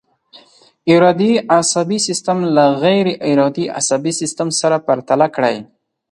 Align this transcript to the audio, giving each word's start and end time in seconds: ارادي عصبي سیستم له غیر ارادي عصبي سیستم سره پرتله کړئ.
ارادي 0.93 1.31
عصبي 1.55 1.99
سیستم 2.07 2.37
له 2.55 2.65
غیر 2.83 3.05
ارادي 3.29 3.65
عصبي 3.79 4.11
سیستم 4.21 4.47
سره 4.59 4.77
پرتله 4.87 5.27
کړئ. 5.35 5.57